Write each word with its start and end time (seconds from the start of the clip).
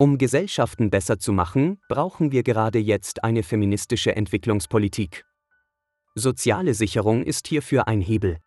Um 0.00 0.16
Gesellschaften 0.16 0.90
besser 0.90 1.18
zu 1.18 1.32
machen, 1.32 1.80
brauchen 1.88 2.30
wir 2.30 2.44
gerade 2.44 2.78
jetzt 2.78 3.24
eine 3.24 3.42
feministische 3.42 4.14
Entwicklungspolitik. 4.14 5.24
Soziale 6.14 6.74
Sicherung 6.74 7.24
ist 7.24 7.48
hierfür 7.48 7.88
ein 7.88 8.00
Hebel. 8.00 8.38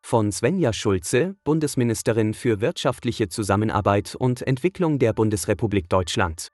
Von 0.00 0.32
Svenja 0.32 0.72
Schulze, 0.72 1.36
Bundesministerin 1.44 2.32
für 2.32 2.62
wirtschaftliche 2.62 3.28
Zusammenarbeit 3.28 4.14
und 4.14 4.40
Entwicklung 4.40 4.98
der 4.98 5.12
Bundesrepublik 5.12 5.90
Deutschland. 5.90 6.48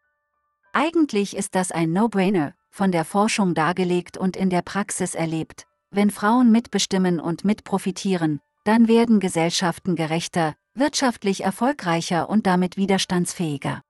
Eigentlich 0.73 1.37
ist 1.37 1.55
das 1.55 1.71
ein 1.71 1.93
No-Brainer, 1.93 2.55
von 2.71 2.91
der 2.91 3.05
Forschung 3.05 3.55
dargelegt 3.55 4.19
und 4.19 4.37
in 4.37 4.51
der 4.51 4.63
Praxis 4.63 5.15
erlebt. 5.15 5.69
Wenn 5.93 6.11
Frauen 6.11 6.51
mitbestimmen 6.51 7.21
und 7.21 7.45
mitprofitieren, 7.45 8.41
dann 8.65 8.89
werden 8.89 9.21
Gesellschaften 9.21 9.95
gerechter, 9.95 10.57
wirtschaftlich 10.75 11.45
erfolgreicher 11.45 12.29
und 12.29 12.49
damit 12.49 12.77
widerstandsfähiger. 12.77 13.83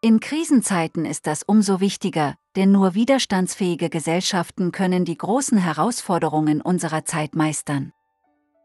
In 0.00 0.20
Krisenzeiten 0.20 1.04
ist 1.04 1.26
das 1.26 1.42
umso 1.42 1.80
wichtiger, 1.80 2.36
denn 2.54 2.70
nur 2.70 2.94
widerstandsfähige 2.94 3.90
Gesellschaften 3.90 4.70
können 4.70 5.04
die 5.04 5.18
großen 5.18 5.58
Herausforderungen 5.58 6.60
unserer 6.60 7.04
Zeit 7.04 7.34
meistern. 7.34 7.92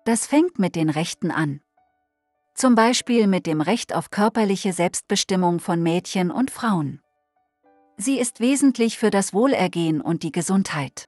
Das 0.05 0.27
fängt 0.27 0.59
mit 0.59 0.75
den 0.75 0.91
Rechten 0.91 1.31
an. 1.31 1.61
Zum 2.53 2.75
Beispiel 2.75 3.25
mit 3.25 3.47
dem 3.47 3.61
Recht 3.61 3.95
auf 3.95 4.11
körperliche 4.11 4.73
Selbstbestimmung 4.73 5.59
von 5.59 5.81
Mädchen 5.81 6.29
und 6.29 6.51
Frauen. 6.51 7.01
Sie 7.97 8.19
ist 8.19 8.39
wesentlich 8.39 8.99
für 8.99 9.09
das 9.09 9.33
Wohlergehen 9.33 10.01
und 10.01 10.21
die 10.21 10.31
Gesundheit. 10.31 11.05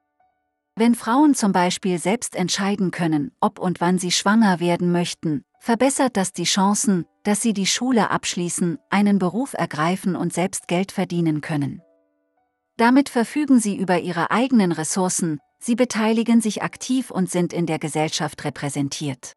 Wenn 0.75 0.95
Frauen 0.95 1.35
zum 1.35 1.51
Beispiel 1.51 1.99
selbst 1.99 2.35
entscheiden 2.35 2.89
können, 2.89 3.31
ob 3.41 3.59
und 3.59 3.79
wann 3.79 3.99
sie 3.99 4.11
schwanger 4.11 4.59
werden 4.59 4.91
möchten, 4.91 5.43
verbessert 5.59 6.17
das 6.17 6.33
die 6.33 6.45
Chancen, 6.45 7.05
dass 7.25 7.41
sie 7.41 7.53
die 7.53 7.65
Schule 7.65 8.11
abschließen, 8.11 8.77
einen 8.89 9.19
Beruf 9.19 9.53
ergreifen 9.53 10.15
und 10.15 10.31
selbst 10.31 10.67
Geld 10.67 10.91
verdienen 10.91 11.41
können. 11.41 11.81
Damit 12.77 13.09
verfügen 13.09 13.59
sie 13.59 13.75
über 13.75 13.99
ihre 13.99 14.31
eigenen 14.31 14.71
Ressourcen, 14.71 15.39
sie 15.59 15.75
beteiligen 15.75 16.39
sich 16.39 16.61
aktiv 16.61 17.09
und 17.09 17.29
sind 17.29 17.51
in 17.51 17.65
der 17.65 17.79
Gesellschaft 17.79 18.45
repräsentiert. 18.45 19.33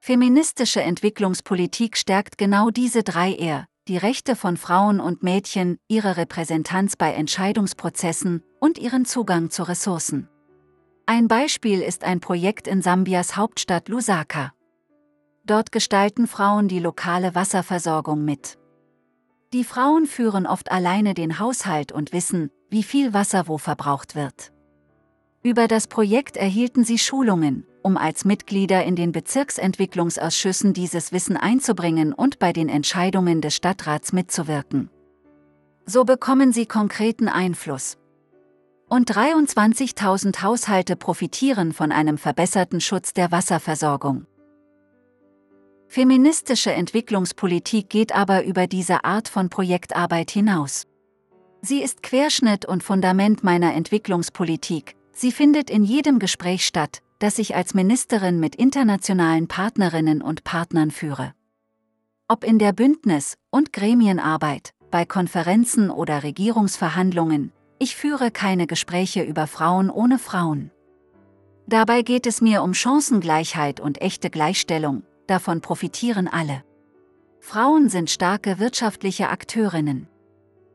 Feministische 0.00 0.82
Entwicklungspolitik 0.82 1.96
stärkt 1.96 2.36
genau 2.36 2.70
diese 2.70 3.02
drei 3.04 3.34
R, 3.34 3.66
die 3.86 3.96
Rechte 3.96 4.34
von 4.34 4.56
Frauen 4.56 4.98
und 4.98 5.22
Mädchen, 5.22 5.78
ihre 5.88 6.16
Repräsentanz 6.16 6.96
bei 6.96 7.12
Entscheidungsprozessen 7.12 8.42
und 8.60 8.78
ihren 8.78 9.04
Zugang 9.04 9.50
zu 9.50 9.62
Ressourcen. 9.62 10.28
Ein 11.06 11.28
Beispiel 11.28 11.80
ist 11.80 12.02
ein 12.02 12.20
Projekt 12.20 12.66
in 12.66 12.82
Sambias 12.82 13.36
Hauptstadt 13.36 13.88
Lusaka. 13.88 14.52
Dort 15.46 15.72
gestalten 15.72 16.26
Frauen 16.26 16.68
die 16.68 16.78
lokale 16.78 17.34
Wasserversorgung 17.34 18.24
mit. 18.24 18.56
Die 19.52 19.64
Frauen 19.64 20.06
führen 20.06 20.46
oft 20.46 20.72
alleine 20.72 21.12
den 21.12 21.38
Haushalt 21.38 21.92
und 21.92 22.14
wissen, 22.14 22.50
wie 22.70 22.82
viel 22.82 23.12
Wasser 23.12 23.46
wo 23.46 23.58
verbraucht 23.58 24.14
wird. 24.14 24.52
Über 25.42 25.68
das 25.68 25.86
Projekt 25.86 26.38
erhielten 26.38 26.82
sie 26.82 26.98
Schulungen, 26.98 27.66
um 27.82 27.98
als 27.98 28.24
Mitglieder 28.24 28.84
in 28.84 28.96
den 28.96 29.12
Bezirksentwicklungsausschüssen 29.12 30.72
dieses 30.72 31.12
Wissen 31.12 31.36
einzubringen 31.36 32.14
und 32.14 32.38
bei 32.38 32.54
den 32.54 32.70
Entscheidungen 32.70 33.42
des 33.42 33.54
Stadtrats 33.54 34.14
mitzuwirken. 34.14 34.88
So 35.84 36.04
bekommen 36.04 36.54
sie 36.54 36.64
konkreten 36.64 37.28
Einfluss. 37.28 37.98
Und 38.88 39.12
23.000 39.12 40.40
Haushalte 40.40 40.96
profitieren 40.96 41.74
von 41.74 41.92
einem 41.92 42.16
verbesserten 42.16 42.80
Schutz 42.80 43.12
der 43.12 43.30
Wasserversorgung. 43.30 44.26
Feministische 45.88 46.72
Entwicklungspolitik 46.72 47.88
geht 47.88 48.14
aber 48.14 48.44
über 48.44 48.66
diese 48.66 49.04
Art 49.04 49.28
von 49.28 49.48
Projektarbeit 49.48 50.30
hinaus. 50.30 50.86
Sie 51.60 51.82
ist 51.82 52.02
Querschnitt 52.02 52.66
und 52.66 52.82
Fundament 52.82 53.44
meiner 53.44 53.74
Entwicklungspolitik, 53.74 54.96
sie 55.12 55.32
findet 55.32 55.70
in 55.70 55.84
jedem 55.84 56.18
Gespräch 56.18 56.66
statt, 56.66 57.00
das 57.18 57.38
ich 57.38 57.54
als 57.54 57.74
Ministerin 57.74 58.40
mit 58.40 58.54
internationalen 58.56 59.48
Partnerinnen 59.48 60.20
und 60.20 60.44
Partnern 60.44 60.90
führe. 60.90 61.32
Ob 62.28 62.44
in 62.44 62.58
der 62.58 62.72
Bündnis- 62.72 63.36
und 63.50 63.72
Gremienarbeit, 63.72 64.74
bei 64.90 65.04
Konferenzen 65.04 65.90
oder 65.90 66.22
Regierungsverhandlungen, 66.22 67.52
ich 67.78 67.96
führe 67.96 68.30
keine 68.30 68.66
Gespräche 68.66 69.22
über 69.22 69.46
Frauen 69.46 69.90
ohne 69.90 70.18
Frauen. 70.18 70.70
Dabei 71.66 72.02
geht 72.02 72.26
es 72.26 72.40
mir 72.40 72.62
um 72.62 72.74
Chancengleichheit 72.74 73.80
und 73.80 74.02
echte 74.02 74.28
Gleichstellung, 74.30 75.02
davon 75.26 75.60
profitieren 75.60 76.28
alle. 76.28 76.64
Frauen 77.40 77.88
sind 77.88 78.10
starke 78.10 78.58
wirtschaftliche 78.58 79.28
Akteurinnen. 79.28 80.08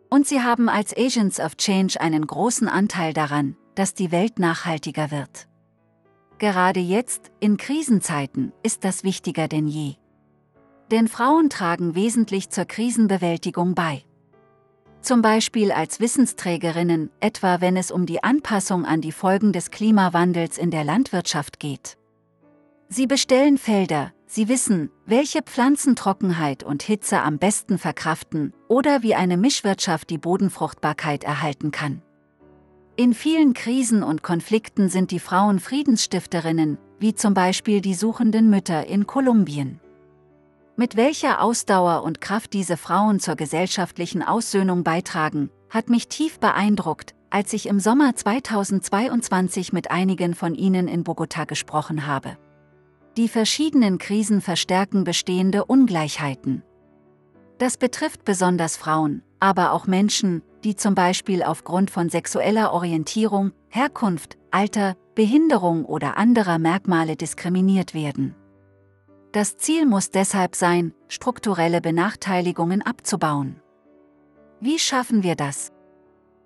Und 0.10 0.28
sie 0.28 0.42
haben 0.42 0.70
als 0.70 0.96
Agents 0.96 1.40
of 1.40 1.56
Change 1.58 2.00
einen 2.00 2.26
großen 2.26 2.68
Anteil 2.68 3.14
daran, 3.14 3.56
dass 3.76 3.94
die 3.94 4.12
Welt 4.12 4.40
nachhaltiger 4.40 5.12
wird. 5.12 5.48
Gerade 6.40 6.80
jetzt, 6.80 7.32
in 7.40 7.58
Krisenzeiten, 7.58 8.54
ist 8.64 8.84
das 8.84 9.04
wichtiger 9.04 9.48
denn 9.48 9.68
je. 9.68 9.96
Denn 10.90 11.08
Frauen 11.08 11.50
tragen 11.50 11.96
wesentlich 11.96 12.50
zur 12.50 12.66
Krisenbewältigung 12.66 13.76
bei. 13.76 14.04
Zum 15.02 15.22
Beispiel 15.22 15.72
als 15.72 16.00
Wissensträgerinnen, 16.00 17.10
etwa 17.20 17.62
wenn 17.62 17.78
es 17.78 17.92
um 17.92 18.06
die 18.06 18.24
Anpassung 18.24 18.86
an 18.86 19.02
die 19.02 19.12
Folgen 19.12 19.54
des 19.54 19.72
Klimawandels 19.72 20.58
in 20.58 20.72
der 20.72 20.84
Landwirtschaft 20.84 21.60
geht. 21.60 21.99
Sie 22.92 23.06
bestellen 23.06 23.60
Felder, 23.60 24.14
Sie 24.26 24.48
wissen, 24.48 24.90
welche 25.06 25.44
Pflanzen 25.44 25.96
Trockenheit 25.96 26.64
und 26.64 26.82
Hitze 26.82 27.22
am 27.22 27.38
besten 27.38 27.78
verkraften 27.78 28.52
oder 28.68 29.04
wie 29.04 29.14
eine 29.14 29.38
Mischwirtschaft 29.38 30.10
die 30.10 30.18
Bodenfruchtbarkeit 30.18 31.24
erhalten 31.24 31.70
kann. 31.70 32.02
In 32.96 33.14
vielen 33.14 33.54
Krisen 33.54 34.02
und 34.02 34.24
Konflikten 34.24 34.90
sind 34.90 35.12
die 35.12 35.20
Frauen 35.20 35.60
Friedensstifterinnen, 35.60 36.80
wie 37.00 37.14
zum 37.14 37.36
Beispiel 37.36 37.82
die 37.82 37.94
suchenden 37.94 38.50
Mütter 38.50 38.88
in 38.88 39.06
Kolumbien. 39.06 39.80
Mit 40.76 40.96
welcher 40.96 41.44
Ausdauer 41.44 42.02
und 42.04 42.22
Kraft 42.22 42.54
diese 42.54 42.76
Frauen 42.76 43.20
zur 43.20 43.36
gesellschaftlichen 43.36 44.24
Aussöhnung 44.24 44.84
beitragen, 44.84 45.52
hat 45.70 45.90
mich 45.90 46.08
tief 46.08 46.40
beeindruckt, 46.40 47.14
als 47.30 47.54
ich 47.54 47.68
im 47.68 47.80
Sommer 47.80 48.16
2022 48.16 49.74
mit 49.74 49.92
einigen 49.92 50.34
von 50.34 50.56
ihnen 50.56 50.88
in 50.88 51.04
Bogota 51.04 51.44
gesprochen 51.46 52.08
habe. 52.08 52.38
Die 53.18 53.28
verschiedenen 53.28 53.98
Krisen 53.98 54.42
verstärken 54.42 55.04
bestehende 55.04 55.66
Ungleichheiten. 55.66 56.64
Das 57.58 57.78
betrifft 57.78 58.24
besonders 58.24 58.78
Frauen, 58.78 59.24
aber 59.40 59.74
auch 59.74 59.88
Menschen, 59.88 60.42
die 60.64 60.76
zum 60.76 60.96
Beispiel 60.96 61.44
aufgrund 61.44 61.92
von 61.92 62.10
sexueller 62.10 62.74
Orientierung, 62.74 63.52
Herkunft, 63.70 64.38
Alter, 64.52 64.96
Behinderung 65.16 65.86
oder 65.86 66.18
anderer 66.18 66.60
Merkmale 66.60 67.16
diskriminiert 67.16 67.94
werden. 67.94 68.36
Das 69.32 69.58
Ziel 69.58 69.86
muss 69.86 70.10
deshalb 70.10 70.56
sein, 70.56 70.94
strukturelle 71.08 71.82
Benachteiligungen 71.82 72.82
abzubauen. 72.82 73.62
Wie 74.60 74.80
schaffen 74.80 75.24
wir 75.24 75.36
das? 75.36 75.72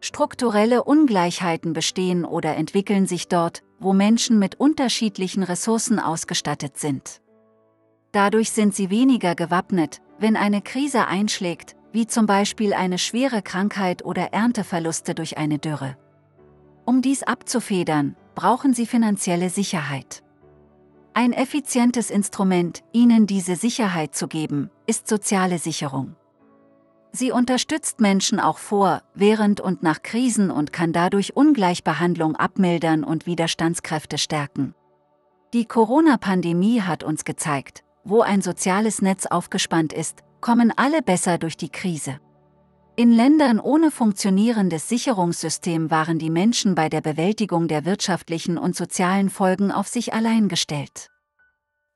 Strukturelle 0.03 0.83
Ungleichheiten 0.83 1.71
bestehen 1.71 2.25
oder 2.25 2.57
entwickeln 2.57 3.07
sich 3.07 3.29
dort, 3.29 3.63
wo 3.79 3.93
Menschen 3.93 4.37
mit 4.37 4.59
unterschiedlichen 4.59 5.43
Ressourcen 5.43 5.97
ausgestattet 5.97 6.77
sind. 6.77 7.21
Dadurch 8.11 8.51
sind 8.51 8.75
sie 8.75 8.89
weniger 8.89 9.33
gewappnet, 9.33 10.01
wenn 10.19 10.35
eine 10.35 10.61
Krise 10.61 11.07
einschlägt, 11.07 11.77
wie 11.93 12.05
zum 12.05 12.25
Beispiel 12.25 12.73
eine 12.73 12.97
schwere 12.97 13.41
Krankheit 13.41 14.03
oder 14.03 14.33
Ernteverluste 14.33 15.15
durch 15.15 15.37
eine 15.37 15.57
Dürre. 15.57 15.95
Um 16.83 17.01
dies 17.01 17.23
abzufedern, 17.23 18.17
brauchen 18.35 18.73
sie 18.73 18.85
finanzielle 18.85 19.49
Sicherheit. 19.49 20.21
Ein 21.13 21.31
effizientes 21.31 22.11
Instrument, 22.11 22.83
ihnen 22.91 23.25
diese 23.25 23.55
Sicherheit 23.55 24.15
zu 24.15 24.27
geben, 24.27 24.69
ist 24.85 25.07
soziale 25.07 25.59
Sicherung. 25.59 26.17
Sie 27.15 27.31
unterstützt 27.31 28.01
Menschen 28.01 28.39
auch 28.39 28.57
vor, 28.57 29.03
während 29.13 29.61
und 29.61 29.83
nach 29.83 30.01
Krisen 30.01 30.49
und 30.49 30.73
kann 30.73 30.93
dadurch 30.93 31.35
Ungleichbehandlung 31.35 32.35
abmildern 32.35 33.03
und 33.03 33.27
Widerstandskräfte 33.27 34.17
stärken. 34.17 34.73
Die 35.53 35.65
Corona-Pandemie 35.65 36.81
hat 36.81 37.03
uns 37.03 37.23
gezeigt, 37.23 37.83
wo 38.03 38.21
ein 38.21 38.41
soziales 38.41 39.03
Netz 39.03 39.27
aufgespannt 39.27 39.93
ist, 39.93 40.23
kommen 40.41 40.73
alle 40.75 41.03
besser 41.03 41.37
durch 41.37 41.55
die 41.55 41.69
Krise. 41.69 42.19
In 42.95 43.11
Ländern 43.11 43.59
ohne 43.59 43.91
funktionierendes 43.91 44.89
Sicherungssystem 44.89 45.91
waren 45.91 46.17
die 46.17 46.31
Menschen 46.31 46.73
bei 46.73 46.89
der 46.89 47.01
Bewältigung 47.01 47.67
der 47.67 47.85
wirtschaftlichen 47.85 48.57
und 48.57 48.75
sozialen 48.75 49.29
Folgen 49.29 49.71
auf 49.71 49.87
sich 49.87 50.13
allein 50.13 50.47
gestellt. 50.47 51.09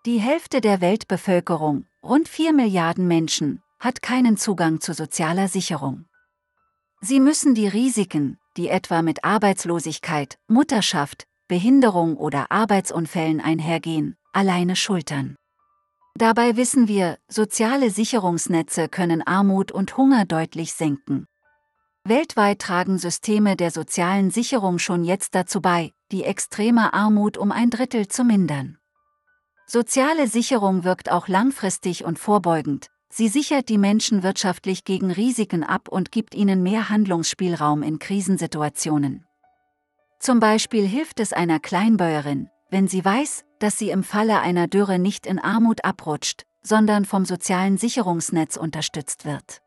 Die 0.05 0.19
Hälfte 0.19 0.61
der 0.61 0.79
Weltbevölkerung, 0.79 1.85
rund 2.03 2.27
4 2.27 2.53
Milliarden 2.53 3.07
Menschen, 3.07 3.61
hat 3.79 4.01
keinen 4.01 4.37
Zugang 4.37 4.81
zu 4.81 4.93
sozialer 4.93 5.47
Sicherung. 5.47 6.05
Sie 7.01 7.19
müssen 7.19 7.53
die 7.53 7.67
Risiken, 7.67 8.39
die 8.57 8.69
etwa 8.69 9.01
mit 9.01 9.23
Arbeitslosigkeit, 9.23 10.39
Mutterschaft, 10.47 11.27
Behinderung 11.47 12.17
oder 12.17 12.51
Arbeitsunfällen 12.51 13.39
einhergehen, 13.39 14.17
alleine 14.33 14.75
schultern. 14.75 15.35
Dabei 16.15 16.57
wissen 16.57 16.87
wir, 16.87 17.19
soziale 17.27 17.91
Sicherungsnetze 17.91 18.89
können 18.89 19.21
Armut 19.21 19.71
und 19.71 19.95
Hunger 19.97 20.25
deutlich 20.25 20.73
senken. 20.73 21.27
Weltweit 22.03 22.59
tragen 22.59 22.97
Systeme 22.97 23.55
der 23.55 23.69
sozialen 23.69 24.31
Sicherung 24.31 24.79
schon 24.79 25.03
jetzt 25.03 25.35
dazu 25.35 25.61
bei, 25.61 25.91
die 26.11 26.23
extreme 26.23 26.93
Armut 26.93 27.37
um 27.37 27.51
ein 27.51 27.69
Drittel 27.69 28.07
zu 28.07 28.23
mindern. 28.23 28.79
Soziale 29.67 30.27
Sicherung 30.27 30.83
wirkt 30.83 31.11
auch 31.11 31.27
langfristig 31.27 32.05
und 32.05 32.17
vorbeugend, 32.17 32.87
sie 33.09 33.27
sichert 33.27 33.69
die 33.69 33.77
Menschen 33.77 34.23
wirtschaftlich 34.23 34.83
gegen 34.83 35.11
Risiken 35.11 35.63
ab 35.63 35.87
und 35.89 36.11
gibt 36.11 36.35
ihnen 36.35 36.63
mehr 36.63 36.89
Handlungsspielraum 36.89 37.83
in 37.83 37.99
Krisensituationen. 37.99 39.25
Zum 40.19 40.39
Beispiel 40.39 40.87
hilft 40.87 41.19
es 41.19 41.33
einer 41.33 41.59
Kleinbäuerin, 41.59 42.49
wenn 42.69 42.87
sie 42.87 43.03
weiß, 43.03 43.45
dass 43.59 43.77
sie 43.77 43.89
im 43.89 44.03
Falle 44.03 44.39
einer 44.39 44.67
Dürre 44.67 44.99
nicht 44.99 45.25
in 45.25 45.39
Armut 45.39 45.85
abrutscht, 45.85 46.43
sondern 46.63 47.05
vom 47.05 47.25
sozialen 47.25 47.77
Sicherungsnetz 47.77 48.57
unterstützt 48.57 49.25
wird. 49.25 49.61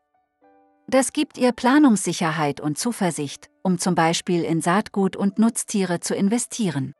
Das 0.87 1.13
gibt 1.13 1.37
ihr 1.37 1.51
Planungssicherheit 1.51 2.59
und 2.59 2.77
Zuversicht, 2.77 3.49
um 3.63 3.79
zum 3.79 3.95
Beispiel 3.95 4.43
in 4.43 4.61
Saatgut 4.61 5.15
und 5.15 5.39
Nutztiere 5.39 6.01
zu 6.01 6.15
investieren. 6.15 6.93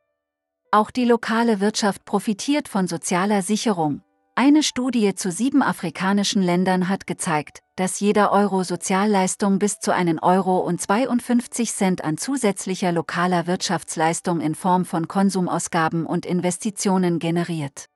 Auch 0.71 0.91
die 0.91 1.03
lokale 1.03 1.59
Wirtschaft 1.59 2.05
profitiert 2.05 2.69
von 2.69 2.87
sozialer 2.87 3.41
Sicherung. 3.41 4.01
Eine 4.35 4.63
Studie 4.63 5.13
zu 5.13 5.29
sieben 5.29 5.61
afrikanischen 5.61 6.41
Ländern 6.41 6.87
hat 6.87 7.05
gezeigt, 7.05 7.59
dass 7.75 7.99
jeder 7.99 8.31
Euro 8.31 8.63
Sozialleistung 8.63 9.59
bis 9.59 9.79
zu 9.79 9.93
einen 9.93 10.19
Euro 10.19 10.59
und 10.59 10.79
52 10.79 11.73
Cent 11.73 12.03
an 12.05 12.17
zusätzlicher 12.17 12.93
lokaler 12.93 13.45
Wirtschaftsleistung 13.45 14.39
in 14.39 14.55
Form 14.55 14.85
von 14.85 15.09
Konsumausgaben 15.09 16.05
und 16.05 16.25
Investitionen 16.25 17.19
generiert. 17.19 17.87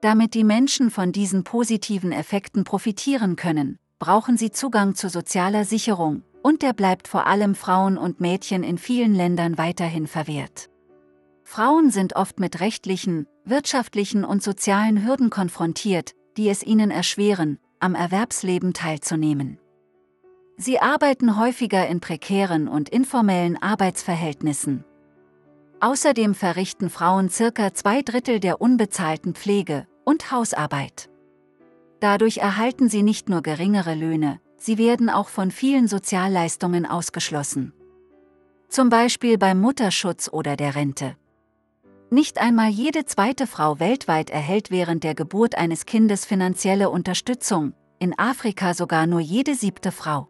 Damit 0.00 0.32
die 0.32 0.44
Menschen 0.44 0.90
von 0.90 1.12
diesen 1.12 1.44
positiven 1.44 2.12
Effekten 2.12 2.64
profitieren 2.64 3.36
können, 3.36 3.78
brauchen 3.98 4.38
sie 4.38 4.50
Zugang 4.50 4.94
zu 4.94 5.10
sozialer 5.10 5.66
Sicherung, 5.66 6.22
und 6.42 6.62
der 6.62 6.72
bleibt 6.72 7.08
vor 7.08 7.26
allem 7.26 7.54
Frauen 7.54 7.98
und 7.98 8.20
Mädchen 8.20 8.62
in 8.62 8.78
vielen 8.78 9.14
Ländern 9.14 9.58
weiterhin 9.58 10.06
verwehrt. 10.06 10.70
Frauen 11.50 11.90
sind 11.90 12.14
oft 12.14 12.40
mit 12.40 12.60
rechtlichen, 12.60 13.26
wirtschaftlichen 13.46 14.22
und 14.22 14.42
sozialen 14.42 15.06
Hürden 15.06 15.30
konfrontiert, 15.30 16.12
die 16.36 16.50
es 16.50 16.62
ihnen 16.62 16.90
erschweren, 16.90 17.58
am 17.80 17.94
Erwerbsleben 17.94 18.74
teilzunehmen. 18.74 19.58
Sie 20.58 20.78
arbeiten 20.78 21.38
häufiger 21.38 21.88
in 21.88 22.00
prekären 22.00 22.68
und 22.68 22.90
informellen 22.90 23.56
Arbeitsverhältnissen. 23.60 24.84
Außerdem 25.80 26.34
verrichten 26.34 26.90
Frauen 26.90 27.30
circa 27.30 27.72
zwei 27.72 28.02
Drittel 28.02 28.40
der 28.40 28.60
unbezahlten 28.60 29.34
Pflege- 29.34 29.86
und 30.04 30.30
Hausarbeit. 30.30 31.08
Dadurch 31.98 32.36
erhalten 32.36 32.90
sie 32.90 33.02
nicht 33.02 33.30
nur 33.30 33.40
geringere 33.40 33.94
Löhne, 33.94 34.38
sie 34.58 34.76
werden 34.76 35.08
auch 35.08 35.30
von 35.30 35.50
vielen 35.50 35.88
Sozialleistungen 35.88 36.84
ausgeschlossen. 36.84 37.72
Zum 38.68 38.90
Beispiel 38.90 39.38
beim 39.38 39.62
Mutterschutz 39.62 40.28
oder 40.30 40.54
der 40.54 40.74
Rente. 40.74 41.16
Nicht 42.10 42.38
einmal 42.38 42.70
jede 42.70 43.04
zweite 43.04 43.46
Frau 43.46 43.80
weltweit 43.80 44.30
erhält 44.30 44.70
während 44.70 45.04
der 45.04 45.14
Geburt 45.14 45.56
eines 45.56 45.84
Kindes 45.84 46.24
finanzielle 46.24 46.88
Unterstützung, 46.88 47.74
in 47.98 48.18
Afrika 48.18 48.72
sogar 48.72 49.06
nur 49.06 49.20
jede 49.20 49.54
siebte 49.54 49.92
Frau. 49.92 50.28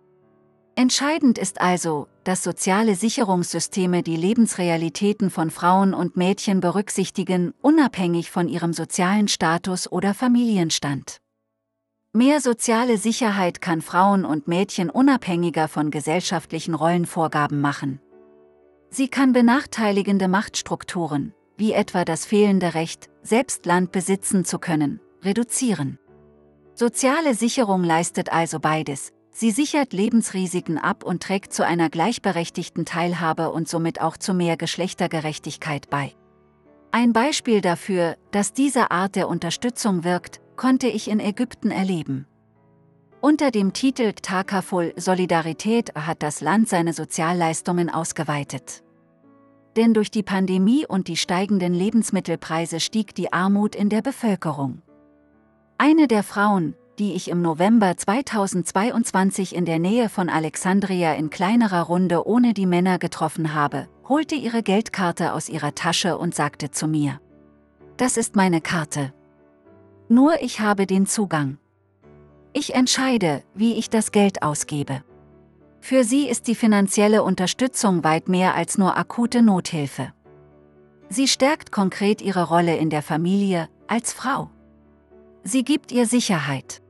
Entscheidend 0.74 1.38
ist 1.38 1.60
also, 1.60 2.08
dass 2.24 2.42
soziale 2.42 2.96
Sicherungssysteme 2.96 4.02
die 4.02 4.16
Lebensrealitäten 4.16 5.30
von 5.30 5.50
Frauen 5.50 5.94
und 5.94 6.16
Mädchen 6.16 6.60
berücksichtigen, 6.60 7.52
unabhängig 7.62 8.30
von 8.30 8.48
ihrem 8.48 8.72
sozialen 8.72 9.28
Status 9.28 9.90
oder 9.90 10.14
Familienstand. 10.14 11.18
Mehr 12.12 12.40
soziale 12.40 12.96
Sicherheit 12.96 13.60
kann 13.60 13.82
Frauen 13.82 14.24
und 14.24 14.48
Mädchen 14.48 14.90
unabhängiger 14.90 15.68
von 15.68 15.90
gesellschaftlichen 15.90 16.74
Rollenvorgaben 16.74 17.60
machen. 17.60 18.00
Sie 18.90 19.08
kann 19.08 19.32
benachteiligende 19.32 20.28
Machtstrukturen, 20.28 21.34
wie 21.58 21.72
etwa 21.72 22.04
das 22.04 22.24
fehlende 22.24 22.74
Recht, 22.74 23.10
selbst 23.22 23.66
Land 23.66 23.92
besitzen 23.92 24.44
zu 24.44 24.58
können, 24.58 25.00
reduzieren. 25.22 25.98
Soziale 26.74 27.34
Sicherung 27.34 27.82
leistet 27.82 28.32
also 28.32 28.60
beides, 28.60 29.12
sie 29.32 29.50
sichert 29.50 29.92
Lebensrisiken 29.92 30.78
ab 30.78 31.02
und 31.02 31.22
trägt 31.22 31.52
zu 31.52 31.66
einer 31.66 31.90
gleichberechtigten 31.90 32.84
Teilhabe 32.84 33.50
und 33.50 33.68
somit 33.68 34.00
auch 34.00 34.16
zu 34.16 34.32
mehr 34.32 34.56
Geschlechtergerechtigkeit 34.56 35.90
bei. 35.90 36.12
Ein 36.92 37.12
Beispiel 37.12 37.60
dafür, 37.60 38.16
dass 38.30 38.52
diese 38.52 38.92
Art 38.92 39.16
der 39.16 39.28
Unterstützung 39.28 40.04
wirkt, 40.04 40.40
konnte 40.56 40.86
ich 40.86 41.08
in 41.08 41.20
Ägypten 41.20 41.70
erleben. 41.70 42.26
Unter 43.20 43.50
dem 43.50 43.72
Titel 43.72 44.12
Takaful 44.12 44.94
Solidarität 44.96 45.92
hat 45.96 46.22
das 46.22 46.40
Land 46.40 46.68
seine 46.68 46.92
Sozialleistungen 46.92 47.90
ausgeweitet 47.90 48.84
denn 49.78 49.94
durch 49.94 50.10
die 50.10 50.24
Pandemie 50.24 50.84
und 50.86 51.06
die 51.06 51.16
steigenden 51.16 51.72
Lebensmittelpreise 51.72 52.80
stieg 52.80 53.14
die 53.14 53.32
Armut 53.32 53.76
in 53.76 53.88
der 53.88 54.02
Bevölkerung. 54.02 54.82
Eine 55.78 56.08
der 56.08 56.24
Frauen, 56.24 56.74
die 56.98 57.14
ich 57.14 57.30
im 57.30 57.42
November 57.42 57.96
2022 57.96 59.54
in 59.54 59.64
der 59.64 59.78
Nähe 59.78 60.08
von 60.08 60.28
Alexandria 60.28 61.14
in 61.14 61.30
kleinerer 61.30 61.82
Runde 61.82 62.26
ohne 62.26 62.54
die 62.54 62.66
Männer 62.66 62.98
getroffen 62.98 63.54
habe, 63.54 63.86
holte 64.08 64.34
ihre 64.34 64.64
Geldkarte 64.64 65.32
aus 65.32 65.48
ihrer 65.48 65.76
Tasche 65.76 66.18
und 66.18 66.34
sagte 66.34 66.72
zu 66.72 66.88
mir, 66.88 67.20
Das 67.96 68.16
ist 68.16 68.34
meine 68.34 68.60
Karte. 68.60 69.14
Nur 70.08 70.42
ich 70.42 70.58
habe 70.58 70.86
den 70.88 71.06
Zugang. 71.06 71.58
Ich 72.52 72.74
entscheide, 72.74 73.44
wie 73.54 73.74
ich 73.74 73.90
das 73.90 74.10
Geld 74.10 74.42
ausgebe. 74.42 75.04
Für 75.88 76.04
sie 76.04 76.28
ist 76.28 76.48
die 76.48 76.54
finanzielle 76.54 77.22
Unterstützung 77.22 78.04
weit 78.04 78.28
mehr 78.28 78.54
als 78.54 78.76
nur 78.76 78.98
akute 78.98 79.40
Nothilfe. 79.40 80.12
Sie 81.08 81.26
stärkt 81.26 81.72
konkret 81.72 82.20
ihre 82.20 82.42
Rolle 82.42 82.76
in 82.76 82.90
der 82.90 83.00
Familie 83.00 83.70
als 83.86 84.12
Frau. 84.12 84.50
Sie 85.44 85.64
gibt 85.64 85.90
ihr 85.90 86.04
Sicherheit. 86.04 86.82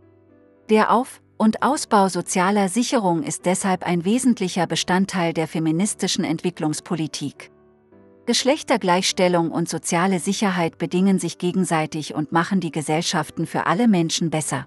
Der 0.68 0.92
Auf- 0.92 1.22
und 1.36 1.62
Ausbau 1.62 2.08
sozialer 2.08 2.68
Sicherung 2.68 3.22
ist 3.22 3.46
deshalb 3.46 3.84
ein 3.84 4.04
wesentlicher 4.04 4.66
Bestandteil 4.66 5.32
der 5.32 5.46
feministischen 5.46 6.24
Entwicklungspolitik. 6.24 7.52
Geschlechtergleichstellung 8.26 9.52
und 9.52 9.68
soziale 9.68 10.18
Sicherheit 10.18 10.76
bedingen 10.76 11.20
sich 11.20 11.38
gegenseitig 11.38 12.16
und 12.16 12.32
machen 12.32 12.58
die 12.58 12.72
Gesellschaften 12.72 13.46
für 13.46 13.66
alle 13.66 13.86
Menschen 13.86 14.30
besser. 14.30 14.66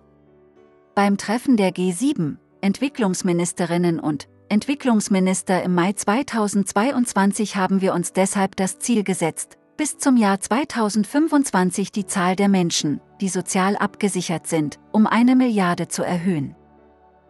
Beim 0.95 1.17
Treffen 1.17 1.57
der 1.57 1.73
G7, 1.73 2.37
Entwicklungsministerinnen 2.61 3.99
und 3.99 4.27
Entwicklungsminister 4.47 5.63
im 5.63 5.73
Mai 5.73 5.93
2022 5.93 7.55
haben 7.55 7.81
wir 7.81 7.93
uns 7.93 8.13
deshalb 8.13 8.55
das 8.55 8.77
Ziel 8.77 9.03
gesetzt, 9.03 9.57
bis 9.77 9.97
zum 9.97 10.15
Jahr 10.15 10.39
2025 10.39 11.91
die 11.91 12.05
Zahl 12.05 12.35
der 12.35 12.49
Menschen, 12.49 13.01
die 13.19 13.29
sozial 13.29 13.75
abgesichert 13.77 14.45
sind, 14.45 14.77
um 14.91 15.07
eine 15.07 15.35
Milliarde 15.35 15.87
zu 15.87 16.03
erhöhen. 16.03 16.55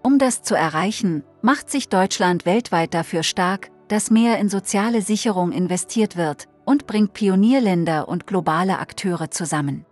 Um 0.03 0.19
das 0.19 0.41
zu 0.41 0.55
erreichen, 0.55 1.23
macht 1.41 1.69
sich 1.69 1.88
Deutschland 1.88 2.45
weltweit 2.45 2.93
dafür 2.93 3.23
stark, 3.23 3.69
dass 3.88 4.11
mehr 4.11 4.38
in 4.39 4.50
soziale 4.50 5.01
Sicherung 5.01 5.53
investiert 5.53 6.17
wird 6.17 6.50
und 6.65 6.88
bringt 6.88 7.13
Pionierländer 7.13 8.09
und 8.09 8.27
globale 8.27 8.79
Akteure 8.79 9.31
zusammen. 9.31 9.85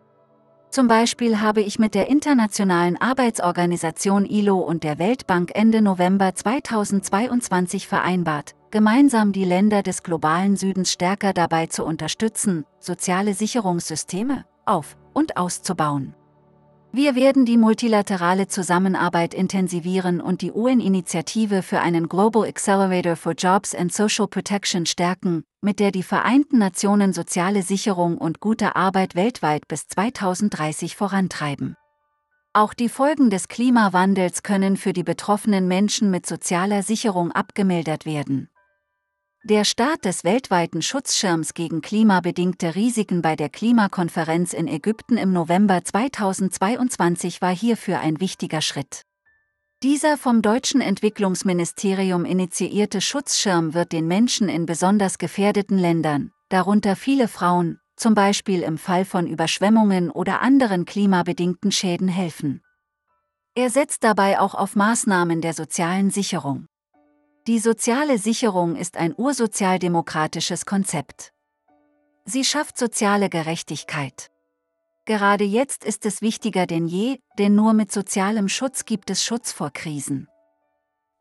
Zum 0.72 0.88
Beispiel 0.88 1.40
habe 1.40 1.62
ich 1.62 1.80
mit 1.80 1.96
der 1.96 2.10
Internationalen 2.10 2.96
Arbeitsorganisation 2.96 4.26
ILO 4.26 4.60
und 4.60 4.84
der 4.84 5.00
Weltbank 5.00 5.52
Ende 5.56 5.82
November 5.82 6.36
2022 6.36 7.88
vereinbart, 7.88 8.54
gemeinsam 8.70 9.32
die 9.32 9.46
Länder 9.46 9.82
des 9.82 10.04
globalen 10.04 10.58
Südens 10.58 10.92
stärker 10.92 11.34
dabei 11.34 11.66
zu 11.66 11.84
unterstützen, 11.84 12.66
soziale 12.80 13.34
Sicherungssysteme 13.34 14.46
auf 14.66 14.96
und 15.14 15.38
auszubauen. 15.38 16.14
Wir 16.92 17.14
werden 17.14 17.46
die 17.46 17.58
multilaterale 17.58 18.48
Zusammenarbeit 18.48 19.36
intensivieren 19.36 20.20
und 20.20 20.42
die 20.42 20.52
UN-Initiative 20.52 21.62
für 21.62 21.82
einen 21.82 22.10
Global 22.10 22.48
Accelerator 22.48 23.16
for 23.16 23.34
Jobs 23.34 23.76
and 23.76 23.94
Social 23.94 24.28
Protection 24.28 24.88
stärken, 24.88 25.44
mit 25.62 25.80
der 25.80 25.92
die 25.92 26.02
Vereinten 26.02 26.58
Nationen 26.58 27.14
soziale 27.14 27.62
Sicherung 27.62 28.18
und 28.18 28.40
gute 28.40 28.76
Arbeit 28.76 29.14
weltweit 29.14 29.68
bis 29.68 29.88
2030 29.88 30.96
vorantreiben. 30.96 31.76
Auch 32.54 32.74
die 32.74 32.90
Folgen 32.90 33.30
des 33.30 33.48
Klimawandels 33.48 34.42
können 34.42 34.76
für 34.76 34.92
die 34.92 35.04
betroffenen 35.04 35.68
Menschen 35.68 36.10
mit 36.10 36.26
sozialer 36.26 36.82
Sicherung 36.82 37.32
abgemildert 37.32 38.08
werden. 38.08 38.50
Der 39.46 39.64
Start 39.64 40.04
des 40.04 40.26
weltweiten 40.26 40.82
Schutzschirms 40.82 41.54
gegen 41.54 41.80
klimabedingte 41.80 42.76
Risiken 42.76 43.22
bei 43.22 43.38
der 43.38 43.48
Klimakonferenz 43.48 44.52
in 44.52 44.68
Ägypten 44.68 45.16
im 45.16 45.32
November 45.32 45.82
2022 45.82 47.42
war 47.42 47.56
hierfür 47.56 48.02
ein 48.02 48.20
wichtiger 48.20 48.60
Schritt. 48.60 49.04
Dieser 49.82 50.18
vom 50.18 50.42
deutschen 50.42 50.82
Entwicklungsministerium 50.82 52.26
initiierte 52.26 53.00
Schutzschirm 53.00 53.74
wird 53.74 53.94
den 53.94 54.08
Menschen 54.08 54.50
in 54.50 54.66
besonders 54.66 55.18
gefährdeten 55.18 55.78
Ländern, 55.78 56.34
darunter 56.50 56.98
viele 56.98 57.30
Frauen, 57.30 57.80
zum 57.96 58.16
Beispiel 58.16 58.62
im 58.62 58.78
Fall 58.78 59.06
von 59.06 59.26
Überschwemmungen 59.26 60.12
oder 60.12 60.42
anderen 60.42 60.84
klimabedingten 60.84 61.72
Schäden 61.72 62.10
helfen. 62.10 62.62
Er 63.56 63.70
setzt 63.70 64.04
dabei 64.04 64.38
auch 64.42 64.54
auf 64.54 64.76
Maßnahmen 64.76 65.40
der 65.40 65.54
sozialen 65.54 66.10
Sicherung. 66.10 66.68
Die 67.48 67.60
soziale 67.60 68.18
Sicherung 68.18 68.76
ist 68.76 68.98
ein 68.98 69.14
ursozialdemokratisches 69.18 70.66
Konzept. 70.66 71.32
Sie 72.26 72.44
schafft 72.44 72.78
soziale 72.78 73.30
Gerechtigkeit. 73.30 74.30
Gerade 75.06 75.44
jetzt 75.44 75.84
ist 75.84 76.06
es 76.06 76.22
wichtiger 76.22 76.68
denn 76.68 76.86
je, 76.88 77.18
denn 77.40 77.56
nur 77.56 77.74
mit 77.74 77.92
sozialem 77.92 78.50
Schutz 78.50 78.86
gibt 78.86 79.10
es 79.10 79.24
Schutz 79.24 79.52
vor 79.52 79.72
Krisen. 79.72 80.28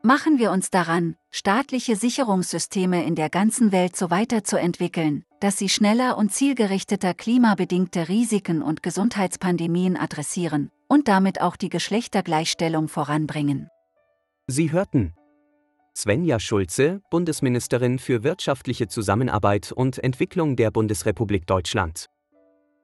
Machen 0.02 0.38
wir 0.38 0.52
uns 0.52 0.70
daran, 0.70 1.16
staatliche 1.30 1.96
Sicherungssysteme 1.96 3.04
in 3.04 3.14
der 3.14 3.30
ganzen 3.30 3.72
Welt 3.72 3.96
so 3.96 4.10
weiterzuentwickeln, 4.10 5.25
dass 5.40 5.56
sie 5.56 5.68
schneller 5.68 6.18
und 6.18 6.32
zielgerichteter 6.32 7.14
klimabedingte 7.14 8.08
Risiken 8.08 8.62
und 8.62 8.82
Gesundheitspandemien 8.82 9.96
adressieren 9.96 10.70
und 10.87 11.08
damit 11.08 11.40
auch 11.40 11.56
die 11.56 11.70
Geschlechtergleichstellung 11.70 12.88
voranbringen. 12.88 13.70
Sie 14.46 14.70
hörten 14.70 15.14
Svenja 16.00 16.38
Schulze, 16.38 17.00
Bundesministerin 17.11 17.99
für 17.99 18.23
wirtschaftliche 18.23 18.87
Zusammenarbeit 18.87 19.73
und 19.73 19.99
Entwicklung 19.99 20.55
der 20.55 20.71
Bundesrepublik 20.71 21.45
Deutschland. 21.45 22.07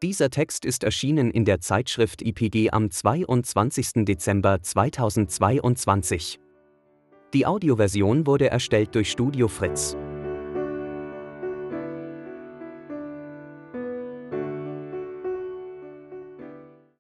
Dieser 0.02 0.30
Text 0.30 0.64
ist 0.64 0.82
erschienen 0.82 1.30
in 1.30 1.44
der 1.44 1.60
Zeitschrift 1.60 2.22
IPG 2.22 2.70
am 2.70 2.90
22. 2.90 4.04
Dezember 4.04 4.60
2022. 4.60 6.40
Die 7.32 7.46
Audioversion 7.46 8.26
wurde 8.26 8.50
erstellt 8.50 8.96
durch 8.96 9.12
Studio 9.12 9.46
Fritz. 9.46 9.96